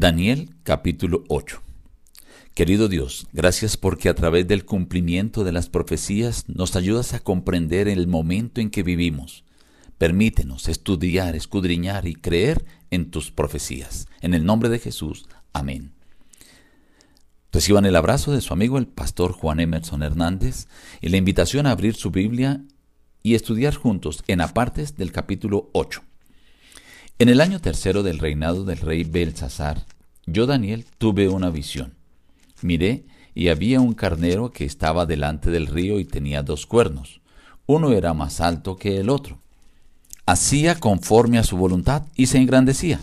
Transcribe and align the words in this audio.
Daniel 0.00 0.50
capítulo 0.62 1.24
8 1.26 1.60
Querido 2.54 2.86
Dios, 2.86 3.26
gracias 3.32 3.76
porque 3.76 4.08
a 4.08 4.14
través 4.14 4.46
del 4.46 4.64
cumplimiento 4.64 5.42
de 5.42 5.50
las 5.50 5.68
profecías 5.68 6.44
nos 6.46 6.76
ayudas 6.76 7.14
a 7.14 7.18
comprender 7.18 7.88
el 7.88 8.06
momento 8.06 8.60
en 8.60 8.70
que 8.70 8.84
vivimos. 8.84 9.42
Permítenos 9.98 10.68
estudiar, 10.68 11.34
escudriñar 11.34 12.06
y 12.06 12.14
creer 12.14 12.64
en 12.92 13.10
tus 13.10 13.32
profecías. 13.32 14.06
En 14.20 14.34
el 14.34 14.44
nombre 14.44 14.68
de 14.68 14.78
Jesús. 14.78 15.26
Amén. 15.52 15.90
Reciban 17.50 17.84
el 17.84 17.96
abrazo 17.96 18.30
de 18.30 18.40
su 18.40 18.52
amigo 18.52 18.78
el 18.78 18.86
pastor 18.86 19.32
Juan 19.32 19.58
Emerson 19.58 20.04
Hernández 20.04 20.68
y 21.00 21.08
la 21.08 21.16
invitación 21.16 21.66
a 21.66 21.72
abrir 21.72 21.96
su 21.96 22.12
Biblia 22.12 22.62
y 23.24 23.34
estudiar 23.34 23.74
juntos 23.74 24.22
en 24.28 24.42
apartes 24.42 24.96
del 24.96 25.10
capítulo 25.10 25.70
8. 25.72 26.02
En 27.20 27.28
el 27.28 27.40
año 27.40 27.60
tercero 27.60 28.04
del 28.04 28.20
reinado 28.20 28.62
del 28.64 28.78
rey 28.78 29.02
Belsasar, 29.02 29.84
yo 30.26 30.46
Daniel 30.46 30.84
tuve 30.98 31.28
una 31.28 31.50
visión. 31.50 31.94
Miré 32.62 33.06
y 33.34 33.48
había 33.48 33.80
un 33.80 33.94
carnero 33.94 34.52
que 34.52 34.64
estaba 34.64 35.04
delante 35.04 35.50
del 35.50 35.66
río 35.66 35.98
y 35.98 36.04
tenía 36.04 36.44
dos 36.44 36.64
cuernos. 36.64 37.20
Uno 37.66 37.90
era 37.90 38.14
más 38.14 38.40
alto 38.40 38.76
que 38.76 38.98
el 38.98 39.10
otro. 39.10 39.40
Hacía 40.26 40.78
conforme 40.78 41.38
a 41.38 41.42
su 41.42 41.56
voluntad 41.56 42.04
y 42.14 42.26
se 42.26 42.38
engrandecía. 42.38 43.00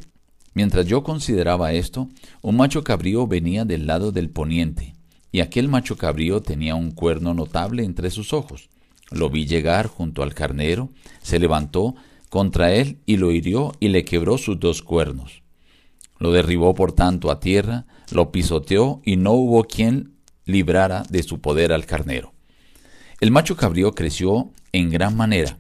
Mientras 0.53 0.85
yo 0.85 1.03
consideraba 1.03 1.73
esto, 1.73 2.07
un 2.41 2.55
macho 2.55 2.85
cabrío 2.85 3.27
venía 3.27 3.65
del 3.65 3.85
lado 3.85 4.13
del 4.13 4.29
poniente, 4.29 4.95
y 5.33 5.41
aquel 5.41 5.67
macho 5.67 5.97
cabrío 5.97 6.41
tenía 6.41 6.75
un 6.75 6.91
cuerno 6.91 7.33
notable 7.33 7.83
entre 7.83 8.09
sus 8.11 8.31
ojos. 8.31 8.69
Lo 9.11 9.29
vi 9.29 9.45
llegar 9.45 9.87
junto 9.87 10.23
al 10.23 10.33
carnero, 10.33 10.89
se 11.21 11.37
levantó, 11.37 11.95
contra 12.29 12.73
él 12.73 12.99
y 13.05 13.17
lo 13.17 13.31
hirió 13.31 13.73
y 13.79 13.89
le 13.89 14.05
quebró 14.05 14.37
sus 14.37 14.59
dos 14.59 14.81
cuernos. 14.81 15.43
Lo 16.17 16.31
derribó 16.31 16.73
por 16.73 16.93
tanto 16.93 17.31
a 17.31 17.39
tierra, 17.39 17.85
lo 18.11 18.31
pisoteó 18.31 19.01
y 19.03 19.17
no 19.17 19.33
hubo 19.33 19.63
quien 19.63 20.15
librara 20.45 21.03
de 21.09 21.23
su 21.23 21.39
poder 21.39 21.73
al 21.73 21.85
carnero. 21.85 22.33
El 23.19 23.31
macho 23.31 23.55
cabrío 23.55 23.93
creció 23.93 24.51
en 24.71 24.89
gran 24.89 25.15
manera, 25.15 25.57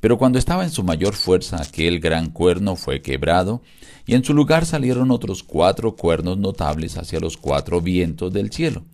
pero 0.00 0.18
cuando 0.18 0.38
estaba 0.38 0.64
en 0.64 0.70
su 0.70 0.82
mayor 0.82 1.14
fuerza 1.14 1.62
aquel 1.62 2.00
gran 2.00 2.30
cuerno 2.30 2.74
fue 2.74 3.02
quebrado, 3.02 3.62
y 4.04 4.14
en 4.14 4.24
su 4.24 4.34
lugar 4.34 4.66
salieron 4.66 5.12
otros 5.12 5.44
cuatro 5.44 5.94
cuernos 5.94 6.38
notables 6.38 6.96
hacia 6.96 7.20
los 7.20 7.36
cuatro 7.36 7.80
vientos 7.80 8.32
del 8.32 8.50
cielo. 8.50 8.84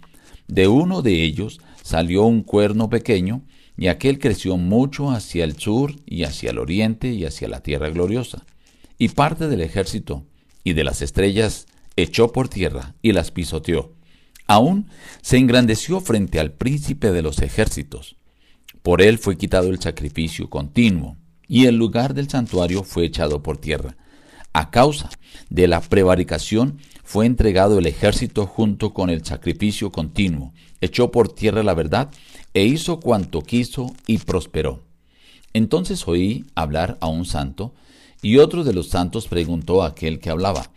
De 0.49 0.69
uno 0.69 1.01
de 1.01 1.23
ellos 1.23 1.61
salió 1.83 2.25
un 2.25 2.43
cuerno 2.43 2.91
pequeño, 2.91 3.43
y 3.79 3.87
aquel 3.87 4.19
creció 4.19 4.57
mucho 4.57 5.13
hacia 5.13 5.45
el 5.45 5.57
sur 5.57 5.95
y 6.05 6.25
hacia 6.25 6.51
el 6.51 6.59
oriente 6.59 7.13
y 7.13 7.25
hacia 7.25 7.47
la 7.47 7.63
tierra 7.63 7.89
gloriosa. 7.91 8.45
Y 8.99 9.11
parte 9.11 9.47
del 9.47 9.61
ejército 9.61 10.27
y 10.65 10.73
de 10.73 10.83
las 10.83 11.01
estrellas 11.01 11.67
echó 11.95 12.33
por 12.33 12.49
tierra 12.49 12.97
y 13.03 13.13
las 13.13 13.31
pisoteó. 13.31 13.95
Aún 14.49 14.89
se 15.23 15.37
engrandeció 15.37 16.01
frente 16.01 16.41
al 16.41 16.53
príncipe 16.53 17.13
de 17.13 17.23
los 17.23 17.41
ejércitos. 17.41 18.17
Por 18.83 19.01
él 19.01 19.19
fue 19.19 19.37
quitado 19.37 19.69
el 19.69 19.81
sacrificio 19.81 20.51
continuo, 20.51 21.17
y 21.47 21.67
el 21.67 21.77
lugar 21.77 22.15
del 22.15 22.29
santuario 22.29 22.83
fue 22.83 23.05
echado 23.05 23.43
por 23.43 23.59
tierra. 23.59 23.97
A 24.53 24.71
causa 24.71 25.09
de 25.51 25.69
la 25.69 25.81
prevaricación 25.81 26.79
fue 27.05 27.27
entregado 27.27 27.79
el 27.79 27.87
ejército 27.87 28.47
junto 28.47 28.93
con 28.93 29.09
el 29.09 29.25
sacrificio 29.25 29.93
continuo, 29.93 30.53
echó 30.81 31.11
por 31.11 31.33
tierra 31.33 31.63
la 31.63 31.75
verdad 31.75 32.11
e 32.55 32.65
hizo 32.65 33.01
cuanto 33.01 33.43
quiso 33.43 33.95
y 34.07 34.19
prosperó. 34.19 34.83
Entonces 35.53 36.07
oí 36.07 36.45
hablar 36.55 36.99
a 37.01 37.09
un 37.09 37.25
santo, 37.25 37.73
y 38.21 38.39
otro 38.39 38.65
de 38.65 38.73
los 38.73 38.89
santos 38.89 39.29
preguntó 39.29 39.83
a 39.83 39.89
aquel 39.89 40.19
que 40.19 40.31
hablaba, 40.31 40.71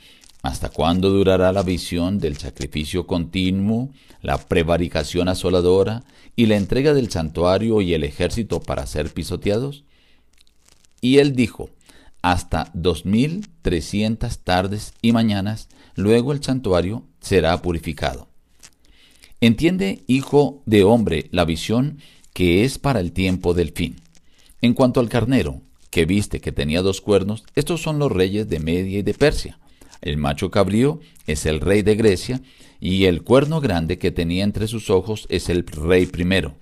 ¿Hasta 0.44 0.69
cuándo 0.69 1.11
durará 1.11 1.52
la 1.52 1.61
visión 1.61 2.17
del 2.17 2.38
sacrificio 2.38 3.05
continuo, 3.05 3.89
la 4.23 4.39
prevaricación 4.39 5.30
asoladora 5.30 6.03
y 6.36 6.47
la 6.47 6.58
entrega 6.58 6.95
del 6.95 7.11
santuario 7.11 7.80
y 7.81 7.94
el 7.94 8.03
ejército 8.03 8.59
para 8.59 8.87
ser 8.87 9.14
pisoteados? 9.14 9.83
Y 10.99 11.20
él 11.20 11.36
dijo, 11.36 11.70
hasta 12.23 12.71
dos 12.73 13.05
mil 13.05 13.48
trescientas 13.61 14.39
tardes 14.39 14.93
y 15.02 15.11
mañanas, 15.11 15.70
luego 15.95 16.31
el 16.31 16.43
santuario 16.43 17.04
será 17.20 17.61
purificado. 17.61 18.30
Entiende, 19.44 20.04
hijo 20.06 20.62
de 20.68 20.84
hombre, 20.84 21.28
la 21.32 21.46
visión 21.46 21.98
que 22.32 22.64
es 22.64 22.78
para 22.78 23.00
el 23.00 23.12
tiempo 23.12 23.56
del 23.56 23.72
fin. 23.72 23.96
En 24.62 24.76
cuanto 24.76 25.00
al 25.00 25.10
carnero, 25.10 25.62
que 25.90 26.06
viste 26.06 26.40
que 26.40 26.52
tenía 26.52 26.84
dos 26.84 27.02
cuernos, 27.02 27.44
estos 27.56 27.82
son 27.82 27.98
los 27.98 28.12
reyes 28.12 28.48
de 28.48 28.60
Media 28.60 29.00
y 29.00 29.02
de 29.02 29.16
Persia. 29.16 29.58
El 30.00 30.18
macho 30.18 30.52
cabrío 30.52 31.00
es 31.26 31.48
el 31.48 31.60
rey 31.60 31.82
de 31.82 31.96
Grecia, 31.96 32.42
y 32.80 33.06
el 33.06 33.24
cuerno 33.24 33.62
grande 33.62 33.98
que 33.98 34.12
tenía 34.12 34.44
entre 34.44 34.68
sus 34.68 34.92
ojos 34.92 35.26
es 35.30 35.50
el 35.50 35.66
rey 35.66 36.06
primero. 36.06 36.58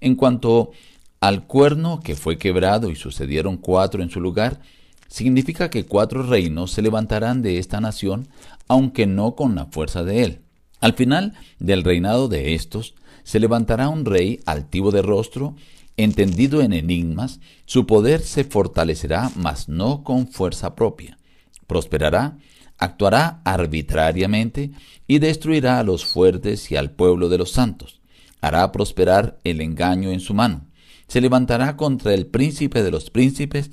En 0.00 0.14
cuanto 0.14 0.72
al 1.20 1.46
cuerno 1.46 2.00
que 2.00 2.14
fue 2.14 2.36
quebrado 2.36 2.90
y 2.90 2.96
sucedieron 2.96 3.56
cuatro 3.56 4.02
en 4.02 4.10
su 4.10 4.20
lugar, 4.20 4.60
significa 5.08 5.70
que 5.70 5.86
cuatro 5.86 6.22
reinos 6.22 6.72
se 6.72 6.82
levantarán 6.82 7.40
de 7.40 7.58
esta 7.58 7.80
nación, 7.80 8.28
aunque 8.68 9.06
no 9.06 9.34
con 9.34 9.54
la 9.54 9.64
fuerza 9.64 10.04
de 10.04 10.24
él. 10.24 10.40
Al 10.80 10.94
final 10.94 11.34
del 11.58 11.84
reinado 11.84 12.28
de 12.28 12.54
estos, 12.54 12.94
se 13.24 13.40
levantará 13.40 13.88
un 13.88 14.04
rey 14.04 14.40
altivo 14.46 14.90
de 14.90 15.02
rostro, 15.02 15.54
entendido 15.96 16.62
en 16.62 16.72
enigmas, 16.72 17.40
su 17.66 17.86
poder 17.86 18.20
se 18.20 18.44
fortalecerá, 18.44 19.30
mas 19.34 19.68
no 19.68 20.04
con 20.04 20.28
fuerza 20.28 20.74
propia. 20.74 21.18
Prosperará, 21.66 22.38
actuará 22.78 23.42
arbitrariamente 23.44 24.70
y 25.06 25.18
destruirá 25.18 25.78
a 25.78 25.82
los 25.82 26.04
fuertes 26.04 26.70
y 26.70 26.76
al 26.76 26.92
pueblo 26.92 27.28
de 27.28 27.38
los 27.38 27.50
santos. 27.50 28.00
Hará 28.40 28.70
prosperar 28.70 29.38
el 29.44 29.60
engaño 29.60 30.10
en 30.10 30.20
su 30.20 30.32
mano. 30.32 30.66
Se 31.08 31.20
levantará 31.20 31.76
contra 31.76 32.14
el 32.14 32.26
príncipe 32.26 32.82
de 32.82 32.90
los 32.90 33.10
príncipes, 33.10 33.70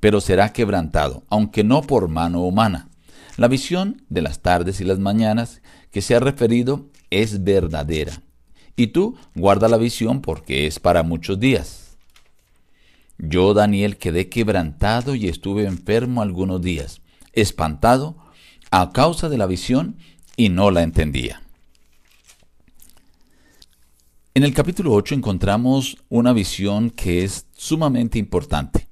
pero 0.00 0.20
será 0.20 0.52
quebrantado, 0.52 1.24
aunque 1.28 1.64
no 1.64 1.82
por 1.82 2.08
mano 2.08 2.42
humana. 2.42 2.88
La 3.36 3.48
visión 3.48 4.02
de 4.08 4.22
las 4.22 4.40
tardes 4.40 4.80
y 4.80 4.84
las 4.84 4.98
mañanas 4.98 5.60
que 5.96 6.02
se 6.02 6.14
ha 6.14 6.20
referido 6.20 6.90
es 7.08 7.42
verdadera. 7.42 8.20
Y 8.76 8.88
tú 8.88 9.16
guarda 9.34 9.66
la 9.66 9.78
visión 9.78 10.20
porque 10.20 10.66
es 10.66 10.78
para 10.78 11.02
muchos 11.02 11.40
días. 11.40 11.96
Yo, 13.16 13.54
Daniel, 13.54 13.96
quedé 13.96 14.28
quebrantado 14.28 15.14
y 15.14 15.26
estuve 15.26 15.64
enfermo 15.64 16.20
algunos 16.20 16.60
días, 16.60 17.00
espantado 17.32 18.18
a 18.70 18.92
causa 18.92 19.30
de 19.30 19.38
la 19.38 19.46
visión 19.46 19.96
y 20.36 20.50
no 20.50 20.70
la 20.70 20.82
entendía. 20.82 21.42
En 24.34 24.44
el 24.44 24.52
capítulo 24.52 24.92
8 24.92 25.14
encontramos 25.14 25.96
una 26.10 26.34
visión 26.34 26.90
que 26.90 27.24
es 27.24 27.46
sumamente 27.56 28.18
importante. 28.18 28.86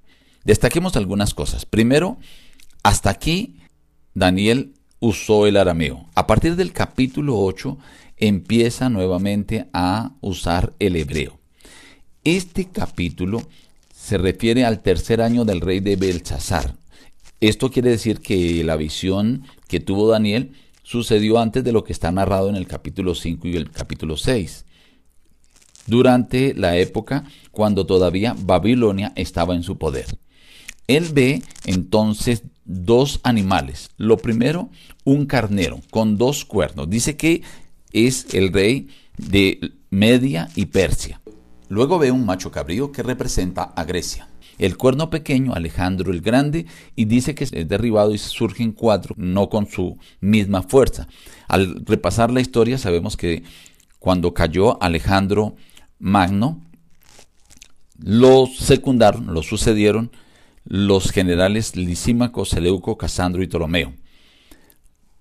Destaquemos 0.45 0.97
algunas 0.97 1.35
cosas. 1.35 1.67
Primero, 1.67 2.17
hasta 2.83 3.11
aquí 3.11 3.59
Daniel 4.15 4.74
usó 5.05 5.47
el 5.47 5.59
arameo. 5.59 6.07
A 6.15 6.27
partir 6.27 6.57
del 6.57 6.73
capítulo 6.73 7.39
8 7.39 7.77
empieza 8.17 8.89
nuevamente 8.89 9.67
a 9.75 10.13
usar 10.23 10.73
el 10.79 10.97
hebreo. 10.97 11.39
Este 12.25 12.71
capítulo 12.71 13.43
se 13.95 14.17
refiere 14.17 14.65
al 14.65 14.81
tercer 14.81 15.21
año 15.21 15.45
del 15.45 15.61
rey 15.61 15.81
de 15.81 15.97
Belsasar. 15.97 16.77
Esto 17.43 17.71
quiere 17.71 17.91
decir 17.91 18.21
que 18.21 18.65
la 18.65 18.77
visión 18.77 19.43
que 19.69 19.79
tuvo 19.79 20.09
Daniel 20.09 20.53
sucedió 20.83 21.39
antes 21.39 21.63
de 21.65 21.73
lo 21.73 21.85
que 21.85 21.93
está 21.93 22.11
narrado 22.11 22.49
en 22.49 22.57
el 22.57 22.67
capítulo 22.67 23.15
5 23.15 23.47
y 23.49 23.57
el 23.57 23.71
capítulo 23.71 24.17
6, 24.17 24.65
durante 25.87 26.55
la 26.55 26.79
época 26.79 27.25
cuando 27.51 27.85
todavía 27.85 28.35
Babilonia 28.39 29.13
estaba 29.17 29.55
en 29.55 29.65
su 29.65 29.77
poder. 29.77 30.07
Él 30.87 31.09
ve 31.13 31.43
entonces 31.67 32.43
dos 32.65 33.21
animales. 33.23 33.91
Lo 33.97 34.17
primero, 34.17 34.71
un 35.05 35.27
carnero 35.27 35.81
con 35.91 36.17
dos 36.17 36.45
cuernos. 36.45 36.89
Dice 36.89 37.17
que 37.17 37.43
es 37.93 38.35
el 38.35 38.53
rey 38.53 38.89
de 39.17 39.73
Media 39.91 40.49
y 40.55 40.67
Persia. 40.67 41.21
Luego 41.69 41.99
ve 41.99 42.11
un 42.11 42.27
macho 42.27 42.51
cabrío 42.51 42.93
que 42.93 43.03
representa 43.03 43.63
a 43.63 43.85
Grecia. 43.85 44.29
El 44.59 44.77
cuerno 44.77 45.11
pequeño, 45.11 45.55
Alejandro 45.55 46.13
el 46.13 46.21
Grande, 46.21 46.67
y 46.95 47.07
dice 47.07 47.35
que 47.35 47.45
es 47.45 47.51
derribado 47.51 48.15
y 48.15 48.19
surgen 48.19 48.73
cuatro, 48.73 49.15
no 49.19 49.49
con 49.49 49.67
su 49.69 49.99
misma 50.21 50.63
fuerza. 50.63 51.09
Al 51.49 51.85
repasar 51.85 52.31
la 52.31 52.41
historia 52.41 52.79
sabemos 52.79 53.17
que 53.17 53.43
cuando 53.99 54.35
cayó 54.35 54.81
Alejandro 54.83 55.57
Magno, 55.99 56.61
lo 57.99 58.47
secundaron, 58.47 59.33
lo 59.33 59.43
sucedieron 59.43 60.11
los 60.65 61.11
generales 61.11 61.77
Lisímaco, 61.77 62.45
Seleuco, 62.45 62.97
Casandro 62.97 63.43
y 63.43 63.47
Ptolomeo. 63.47 63.93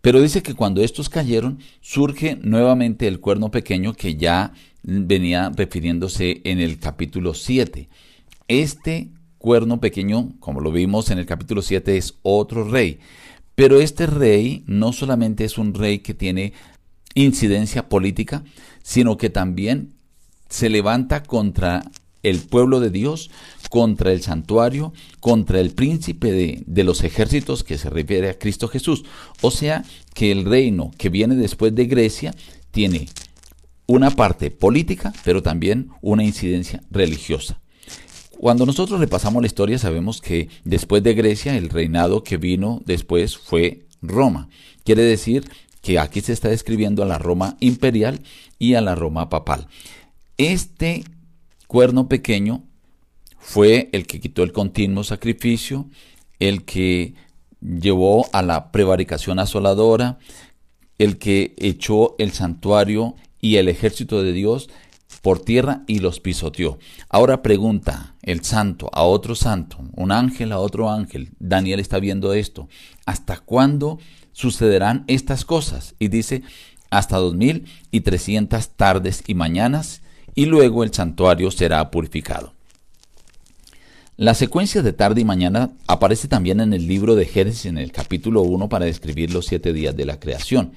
Pero 0.02 0.22
dice 0.22 0.44
que 0.44 0.54
cuando 0.54 0.82
estos 0.82 1.08
cayeron, 1.08 1.60
surge 1.80 2.38
nuevamente 2.42 3.08
el 3.08 3.20
cuerno 3.20 3.52
pequeño 3.52 3.94
que 3.94 4.16
ya 4.16 4.54
venía 4.84 5.50
refiriéndose 5.56 6.42
en 6.44 6.60
el 6.60 6.78
capítulo 6.80 7.34
7. 7.34 7.88
Este 8.50 9.10
cuerno 9.38 9.80
pequeño, 9.80 10.34
como 10.40 10.60
lo 10.60 10.72
vimos 10.72 11.10
en 11.10 11.20
el 11.20 11.26
capítulo 11.26 11.62
7, 11.62 11.96
es 11.96 12.16
otro 12.22 12.70
rey. 12.70 13.00
Pero 13.56 13.80
este 13.80 14.08
rey 14.08 14.64
no 14.68 14.92
solamente 14.92 15.46
es 15.46 15.58
un 15.58 15.74
rey 15.74 16.00
que 16.00 16.14
tiene 16.14 16.54
incidencia 17.14 17.88
política, 17.88 18.44
sino 18.82 19.18
que 19.18 19.30
también 19.30 19.94
se 20.50 20.70
levanta 20.70 21.24
contra 21.24 21.84
el 22.24 22.40
pueblo 22.40 22.80
de 22.80 22.90
Dios, 22.90 23.30
contra 23.70 24.12
el 24.12 24.22
santuario, 24.22 24.94
contra 25.20 25.60
el 25.60 25.72
príncipe 25.72 26.32
de, 26.32 26.64
de, 26.66 26.84
los 26.84 27.04
ejércitos 27.04 27.64
que 27.64 27.78
se 27.78 27.90
refiere 27.90 28.30
a 28.30 28.40
Cristo 28.40 28.68
Jesús. 28.68 29.04
O 29.42 29.52
sea 29.52 29.84
que 30.14 30.32
el 30.32 30.46
reino 30.46 30.92
que 30.98 31.10
viene 31.10 31.36
después 31.36 31.76
de 31.76 31.86
Grecia 31.86 32.34
tiene 32.72 33.08
una 33.86 34.12
parte 34.12 34.52
política, 34.52 35.14
pero 35.24 35.44
también 35.44 35.90
una 36.02 36.24
incidencia 36.24 36.82
religiosa. 36.90 37.60
Cuando 38.38 38.66
nosotros 38.66 39.00
repasamos 39.00 39.42
la 39.42 39.48
historia 39.48 39.78
sabemos 39.78 40.20
que 40.20 40.50
después 40.66 41.02
de 41.02 41.14
Grecia 41.14 41.56
el 41.56 41.70
reinado 41.70 42.24
que 42.24 42.38
vino 42.38 42.82
después 42.86 43.38
fue 43.38 43.86
Roma. 44.02 44.50
Quiere 44.84 45.04
decir 45.04 45.50
que 45.82 46.00
aquí 46.00 46.22
se 46.22 46.34
está 46.34 46.50
describiendo 46.50 47.04
a 47.04 47.06
la 47.06 47.18
Roma 47.18 47.56
imperial 47.60 48.22
y 48.60 48.74
a 48.74 48.82
la 48.82 48.96
Roma 48.96 49.30
papal. 49.30 49.68
Este 50.38 51.04
cuerno 51.68 52.08
pequeño 52.08 52.64
fue 53.40 53.90
el 53.92 54.08
que 54.08 54.20
quitó 54.20 54.44
el 54.44 54.52
continuo 54.52 55.04
sacrificio, 55.04 55.90
el 56.40 56.64
que 56.64 57.16
llevó 57.62 58.28
a 58.34 58.42
la 58.42 58.72
prevaricación 58.72 59.40
asoladora, 59.40 60.18
el 60.98 61.18
que 61.18 61.54
echó 61.58 62.16
el 62.20 62.32
santuario 62.32 63.16
y 63.42 63.58
el 63.58 63.68
ejército 63.68 64.24
de 64.24 64.32
Dios 64.32 64.70
por 65.22 65.40
tierra 65.40 65.84
y 65.88 66.00
los 66.00 66.20
pisoteó. 66.20 66.80
Ahora 67.08 67.42
pregunta 67.42 68.16
el 68.22 68.44
santo 68.44 68.90
a 68.92 69.04
otro 69.04 69.36
santo, 69.36 69.78
un 69.94 70.12
ángel 70.12 70.52
a 70.52 70.60
otro 70.60 70.90
ángel. 70.90 71.32
Daniel 71.40 71.80
está 71.80 72.00
viendo 72.00 72.34
esto. 72.34 72.68
¿Hasta 73.06 73.38
cuándo 73.38 74.00
sucederán 74.34 75.06
estas 75.08 75.46
cosas? 75.46 75.96
Y 75.98 76.10
dice, 76.10 76.44
hasta 76.90 77.18
dos 77.18 77.36
mil 77.36 77.68
y 77.90 78.02
trescientas 78.02 78.76
tardes 78.76 79.24
y 79.26 79.34
mañanas, 79.34 80.02
y 80.36 80.46
luego 80.46 80.84
el 80.84 80.94
santuario 80.94 81.52
será 81.52 81.90
purificado. 81.92 82.54
La 84.16 84.36
secuencia 84.36 84.84
de 84.84 84.94
tarde 84.94 85.22
y 85.22 85.26
mañana 85.26 85.72
aparece 85.88 86.28
también 86.28 86.60
en 86.60 86.74
el 86.74 86.88
libro 86.88 87.16
de 87.16 87.26
Génesis 87.26 87.66
en 87.66 87.80
el 87.80 87.92
capítulo 87.92 88.42
1 88.44 88.70
para 88.70 88.86
describir 88.86 89.34
los 89.34 89.48
siete 89.48 89.74
días 89.74 89.96
de 89.96 90.06
la 90.06 90.20
creación. 90.20 90.74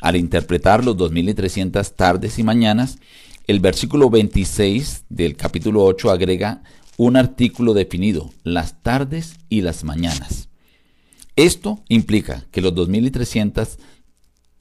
Al 0.00 0.16
interpretar 0.16 0.84
los 0.84 0.96
2300 0.96 1.94
tardes 1.94 2.38
y 2.38 2.42
mañanas, 2.42 2.98
el 3.46 3.60
versículo 3.60 4.10
26 4.10 5.04
del 5.08 5.36
capítulo 5.36 5.84
8 5.84 6.10
agrega 6.10 6.62
un 6.96 7.16
artículo 7.16 7.74
definido, 7.74 8.30
las 8.42 8.82
tardes 8.82 9.36
y 9.48 9.62
las 9.62 9.84
mañanas. 9.84 10.48
Esto 11.36 11.80
implica 11.88 12.44
que 12.50 12.60
los 12.60 12.74
2300 12.74 13.78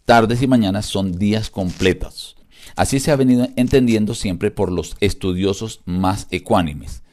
tardes 0.05 0.41
y 0.41 0.47
mañanas 0.47 0.85
son 0.85 1.17
días 1.17 1.49
completos. 1.49 2.35
Así 2.75 2.99
se 2.99 3.11
ha 3.11 3.15
venido 3.15 3.47
entendiendo 3.55 4.15
siempre 4.15 4.51
por 4.51 4.71
los 4.71 4.95
estudiosos 4.99 5.81
más 5.85 6.27
ecuánimes. 6.31 7.03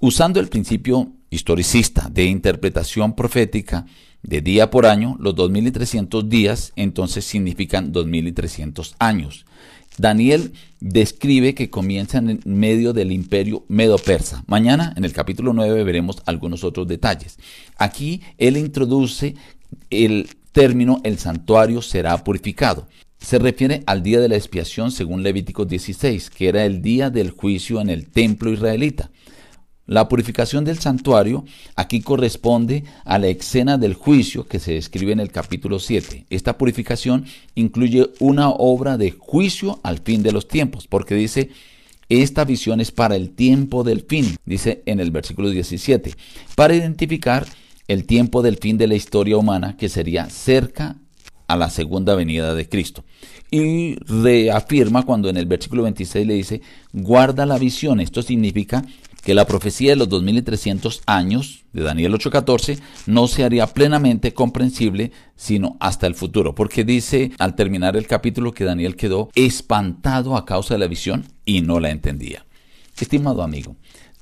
Usando 0.00 0.40
el 0.40 0.48
principio 0.48 1.12
historicista 1.30 2.08
de 2.10 2.24
interpretación 2.24 3.14
profética, 3.14 3.86
de 4.22 4.40
día 4.40 4.70
por 4.70 4.86
año, 4.86 5.16
los 5.20 5.34
2300 5.36 6.28
días 6.28 6.72
entonces 6.76 7.24
significan 7.24 7.92
2300 7.92 8.96
años. 8.98 9.46
Daniel 9.96 10.52
describe 10.80 11.54
que 11.54 11.70
comienzan 11.70 12.30
en 12.30 12.40
medio 12.44 12.92
del 12.92 13.10
imperio 13.10 13.64
medo-persa. 13.68 14.44
Mañana, 14.46 14.92
en 14.96 15.04
el 15.04 15.12
capítulo 15.12 15.52
9, 15.52 15.82
veremos 15.84 16.22
algunos 16.26 16.62
otros 16.62 16.86
detalles. 16.86 17.38
Aquí 17.76 18.22
él 18.38 18.56
introduce 18.56 19.34
el 19.90 20.28
término 20.52 21.00
el 21.04 21.18
santuario 21.18 21.82
será 21.82 22.16
purificado. 22.24 22.86
Se 23.18 23.38
refiere 23.38 23.82
al 23.86 24.02
día 24.02 24.20
de 24.20 24.28
la 24.28 24.36
expiación 24.36 24.90
según 24.90 25.22
Levítico 25.22 25.64
16, 25.64 26.30
que 26.30 26.48
era 26.48 26.64
el 26.64 26.80
día 26.82 27.10
del 27.10 27.30
juicio 27.30 27.80
en 27.80 27.90
el 27.90 28.08
templo 28.08 28.52
israelita. 28.52 29.10
La 29.86 30.06
purificación 30.06 30.64
del 30.64 30.78
santuario 30.78 31.46
aquí 31.74 32.02
corresponde 32.02 32.84
a 33.04 33.18
la 33.18 33.28
escena 33.28 33.78
del 33.78 33.94
juicio 33.94 34.46
que 34.46 34.58
se 34.58 34.74
describe 34.74 35.12
en 35.12 35.20
el 35.20 35.30
capítulo 35.30 35.78
7. 35.78 36.26
Esta 36.28 36.58
purificación 36.58 37.24
incluye 37.54 38.10
una 38.18 38.50
obra 38.50 38.98
de 38.98 39.12
juicio 39.12 39.80
al 39.82 39.98
fin 39.98 40.22
de 40.22 40.32
los 40.32 40.46
tiempos, 40.46 40.86
porque 40.86 41.14
dice, 41.14 41.48
esta 42.10 42.44
visión 42.44 42.80
es 42.80 42.92
para 42.92 43.16
el 43.16 43.30
tiempo 43.30 43.82
del 43.82 44.02
fin, 44.02 44.36
dice 44.44 44.82
en 44.84 45.00
el 45.00 45.10
versículo 45.10 45.48
17, 45.48 46.14
para 46.54 46.74
identificar 46.74 47.46
el 47.88 48.04
tiempo 48.04 48.42
del 48.42 48.58
fin 48.58 48.76
de 48.76 48.88
la 48.88 48.94
historia 48.94 49.38
humana 49.38 49.76
que 49.78 49.88
sería 49.88 50.28
cerca 50.28 50.96
a 51.48 51.56
la 51.56 51.70
segunda 51.70 52.14
venida 52.14 52.54
de 52.54 52.68
Cristo. 52.68 53.04
Y 53.50 53.96
reafirma 54.04 55.02
cuando 55.02 55.28
en 55.28 55.36
el 55.36 55.46
versículo 55.46 55.82
26 55.82 56.26
le 56.26 56.34
dice, 56.34 56.60
guarda 56.92 57.46
la 57.46 57.58
visión. 57.58 57.98
Esto 58.00 58.22
significa 58.22 58.84
que 59.22 59.34
la 59.34 59.46
profecía 59.46 59.90
de 59.90 59.96
los 59.96 60.08
2300 60.08 61.02
años 61.06 61.64
de 61.72 61.82
Daniel 61.82 62.14
8:14 62.14 62.78
no 63.06 63.28
se 63.28 63.44
haría 63.44 63.66
plenamente 63.66 64.32
comprensible 64.32 65.12
sino 65.36 65.76
hasta 65.80 66.06
el 66.06 66.14
futuro, 66.14 66.54
porque 66.54 66.84
dice 66.84 67.32
al 67.38 67.54
terminar 67.54 67.96
el 67.96 68.06
capítulo 68.06 68.52
que 68.52 68.64
Daniel 68.64 68.96
quedó 68.96 69.30
espantado 69.34 70.36
a 70.36 70.44
causa 70.44 70.74
de 70.74 70.78
la 70.78 70.86
visión 70.86 71.26
y 71.44 71.62
no 71.62 71.80
la 71.80 71.90
entendía. 71.90 72.46
Estimado 72.98 73.42
amigo, 73.42 73.76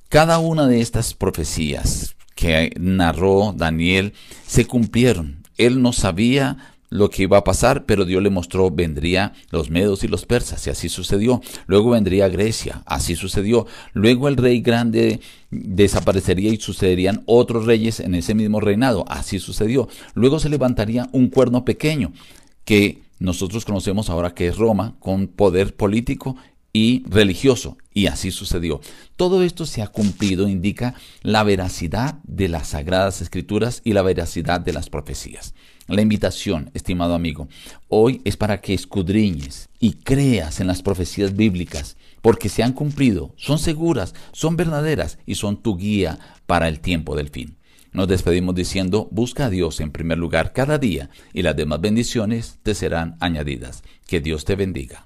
cada 0.09 0.39
una 0.39 0.67
de 0.67 0.81
estas 0.81 1.15
profecías 1.15 2.17
que 2.35 2.73
narró 2.79 3.55
Daniel 3.57 4.13
se 4.47 4.67
cumplieron. 4.67 5.43
Él 5.57 5.83
no 5.83 5.93
sabía 5.93 6.76
lo 6.89 7.11
que 7.11 7.25
iba 7.25 7.39
a 7.39 7.45
pasar, 7.45 7.85
pero 7.85 8.05
Dios 8.05 8.23
le 8.23 8.31
mostró, 8.31 8.71
vendría 8.71 9.33
los 9.51 9.71
medos 9.71 10.05
y 10.05 10.09
los 10.09 10.27
persas, 10.27 10.67
y 10.67 10.71
así 10.71 10.89
sucedió. 10.89 11.41
Luego 11.67 11.91
vendría 11.91 12.29
Grecia, 12.29 12.83
así 12.87 13.17
sucedió. 13.17 13.67
Luego 13.93 14.29
el 14.29 14.37
rey 14.37 14.61
grande 14.61 15.21
desaparecería 15.51 16.51
y 16.51 16.57
sucederían 16.57 17.23
otros 17.27 17.67
reyes 17.67 18.01
en 18.01 18.15
ese 18.15 18.35
mismo 18.35 18.61
reinado, 18.61 19.05
así 19.09 19.39
sucedió. 19.39 19.89
Luego 20.15 20.39
se 20.39 20.49
levantaría 20.49 21.09
un 21.13 21.29
cuerno 21.29 21.65
pequeño, 21.65 22.13
que 22.65 23.03
nosotros 23.19 23.65
conocemos 23.65 24.11
ahora 24.11 24.35
que 24.35 24.49
es 24.49 24.57
Roma, 24.57 24.97
con 24.99 25.29
poder 25.29 25.75
político 25.75 26.37
y 26.73 27.05
religioso, 27.09 27.79
y 27.95 28.07
así 28.07 28.31
sucedió. 28.31 28.81
Todo 29.17 29.43
esto 29.43 29.65
se 29.65 29.81
ha 29.81 29.87
cumplido, 29.87 30.47
indica 30.47 30.95
la 31.23 31.43
veracidad 31.43 32.19
de 32.25 32.49
las 32.49 32.69
sagradas 32.69 33.23
escrituras 33.23 33.81
y 33.83 33.95
la 33.95 34.03
veracidad 34.03 34.61
de 34.61 34.75
las 34.75 34.91
profecías. 34.91 35.55
La 35.89 36.03
invitación, 36.03 36.71
estimado 36.75 37.15
amigo, 37.15 37.47
hoy 37.89 38.21
es 38.25 38.37
para 38.37 38.61
que 38.61 38.75
escudriñes 38.75 39.69
y 39.79 39.93
creas 39.93 40.59
en 40.59 40.67
las 40.67 40.83
profecías 40.83 41.37
bíblicas, 41.37 41.97
porque 42.23 42.49
se 42.49 42.65
han 42.65 42.73
cumplido, 42.73 43.33
son 43.37 43.61
seguras, 43.61 44.13
son 44.33 44.57
verdaderas 44.57 45.19
y 45.27 45.37
son 45.37 45.63
tu 45.63 45.77
guía 45.77 46.19
para 46.47 46.67
el 46.67 46.81
tiempo 46.81 47.15
del 47.15 47.29
fin. 47.29 47.57
Nos 47.93 48.09
despedimos 48.09 48.57
diciendo, 48.57 49.07
busca 49.13 49.47
a 49.47 49.51
Dios 49.51 49.79
en 49.79 49.93
primer 49.93 50.19
lugar 50.19 50.53
cada 50.53 50.79
día 50.79 51.09
y 51.33 51.43
las 51.43 51.55
demás 51.55 51.81
bendiciones 51.81 52.59
te 52.65 52.75
serán 52.75 53.17
añadidas. 53.21 53.85
Que 54.09 54.21
Dios 54.21 54.45
te 54.45 54.57
bendiga. 54.57 55.05